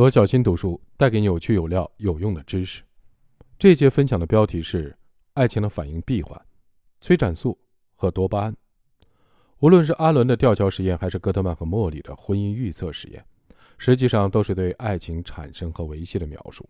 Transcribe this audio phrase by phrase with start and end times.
[0.00, 2.82] 罗小新读书带给你有趣、有料、有用的知识。
[3.58, 4.96] 这节分享的标题是
[5.36, 6.40] “爱情的反应闭环：
[7.02, 7.58] 催产素
[7.94, 8.56] 和多巴胺”。
[9.60, 13.22] 无论是阿伦的吊桥实验，还是戈特曼和莫里的婚姻预测实验，
[13.76, 16.66] 实际上都是对爱情产生和维系的描述。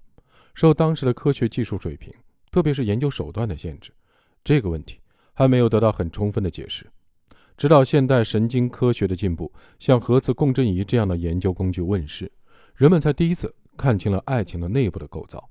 [0.56, 2.12] 受当时的科学技术水平，
[2.50, 3.92] 特别是研究手段的限制，
[4.42, 4.98] 这个问题
[5.34, 6.84] 还没有得到很充分的解释。
[7.56, 12.28] 直到现代神经科学的进步，像核磁共振仪这样的研究工具问世。
[12.80, 15.50] 人们才第一次看清了爱情的内部的构造。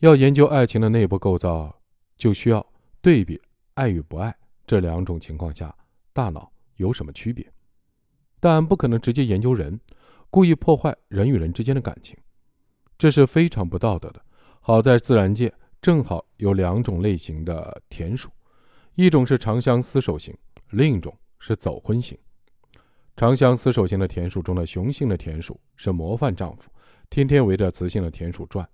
[0.00, 1.72] 要研究爱情的内部构造，
[2.16, 2.66] 就需要
[3.00, 3.40] 对比
[3.74, 5.72] 爱与不爱这两种情况下
[6.12, 7.48] 大脑有什么区别。
[8.40, 9.78] 但不可能直接研究人，
[10.30, 12.18] 故意破坏人与人之间的感情，
[12.98, 14.20] 这是非常不道德的。
[14.60, 18.28] 好在自然界正好有两种类型的田鼠，
[18.96, 20.36] 一种是长相厮守型，
[20.70, 22.18] 另一种是走婚型。
[23.14, 26.70] 长相厮守型的田鼠中的雄性的田鼠是模范丈夫，
[27.10, 28.66] 天天围着雌性的田鼠转，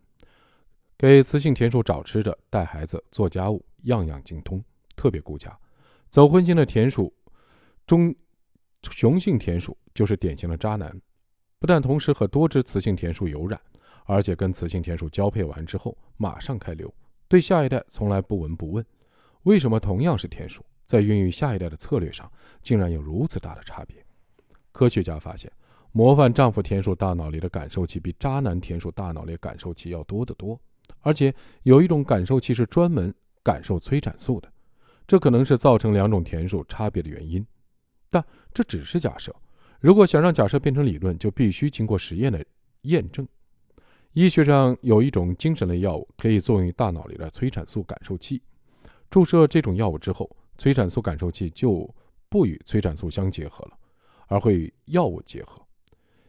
[0.97, 4.63] 给雌性田鼠找吃的、带孩子、做家务，样样精通，
[4.97, 5.57] 特别顾家。
[6.09, 7.13] 走婚型的田鼠
[7.85, 8.15] 中，
[8.91, 10.99] 雄性田鼠就是典型的渣男，
[11.59, 13.61] 不但同时和多只雌性田鼠有染，
[14.05, 16.93] 而且跟雌性田鼠交配完之后马上开溜，
[17.27, 18.87] 对下一代从来不闻不问。
[19.43, 22.31] 为什么同样是田鼠，在孕育下一代的策略上
[22.63, 23.97] 竟然有如此大的差别？
[24.79, 25.51] 科学家发现，
[25.91, 30.57] 模范丈夫田鼠大脑里的感受器比渣男田鼠大脑里感受器要多得多，
[31.01, 33.13] 而且有一种感受器是专门
[33.43, 34.49] 感受催产素的，
[35.05, 37.45] 这可能是造成两种田鼠差别的原因。
[38.09, 39.35] 但这只是假设，
[39.81, 42.47] 如果想让假设变成理论，就必须经过实验的
[42.83, 43.27] 验证。
[44.13, 48.41] 医学上有一种精神类药物可以作用于大脑里的催产素感受器，
[49.11, 51.93] 注射这种药物之后，催产素感受器就
[52.29, 53.73] 不与催产素相结合了。
[54.29, 55.61] 而会与药物结合，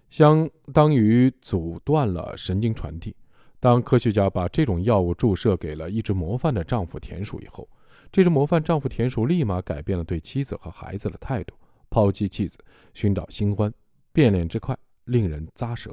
[0.09, 3.16] 相当于阻断了神经传递。
[3.59, 7.69] 当科学家把这种药物注射给了一只模范的丈夫田鼠以后，
[8.11, 11.53] 这只模范丈夫田鼠立马改变了对妻子和孩子的态度，
[11.90, 12.57] 抛弃妻子，
[12.94, 13.72] 寻找新欢，
[14.13, 15.91] 变脸之快令人咂舌。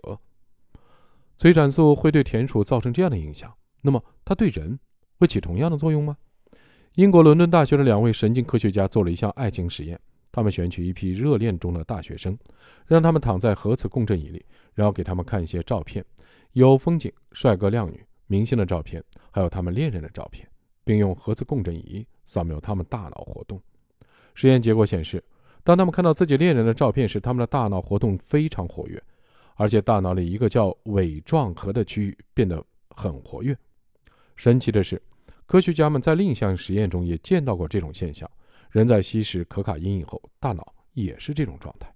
[1.36, 4.78] 催产素会对田鼠造成这样的影响，那么它对人
[5.18, 6.16] 会起同样的作用吗？
[6.94, 10.00] 英国伦敦大学的两位神经科学家做了一项爱情实验。
[10.36, 12.38] 他们选取一批热恋中的大学生，
[12.84, 16.04] 让他们躺在核磁共振仪里，然后给他们看一些照片，
[16.52, 20.46] 有风景、帅哥靓女、明星的照片，还有他们恋人的照片，
[20.84, 23.58] 并用核磁共振仪扫描他们大脑活动。
[24.34, 25.24] 实验结果显示，
[25.64, 29.02] 当他们看到自己恋人的照片时，他们的大脑活动非常活跃，
[29.54, 33.56] 而且大脑里一个叫尾状核的区域变得很活跃。
[34.36, 35.00] 神奇的是，
[35.46, 38.30] 科学家们在另一项实验中也见到过这种现象。
[38.76, 41.90] 人在吸食可卡因以后，大脑也是这种状态。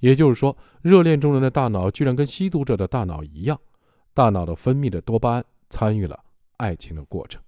[0.00, 3.60] 也就是说，热恋中人的大脑居然跟吸毒者的大脑一样，
[4.14, 6.18] 大脑的分泌的多巴胺参与了
[6.56, 7.42] 爱情的过程。